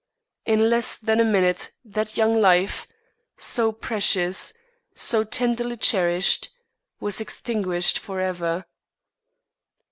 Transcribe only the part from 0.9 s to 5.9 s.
than a minute that young life, so precious, so tenderly